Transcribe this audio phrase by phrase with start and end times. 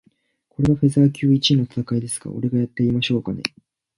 [0.49, 2.31] これがフェザー級一位の戦いですか？
[2.31, 3.43] 俺がやってやりましょうかね。